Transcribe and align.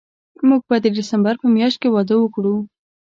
موږ 0.47 0.61
به 0.69 0.75
د 0.83 0.87
ډسمبر 0.97 1.35
په 1.41 1.47
میاشت 1.55 1.77
کې 1.81 1.89
واده 1.91 2.15
وکړو 2.19 2.55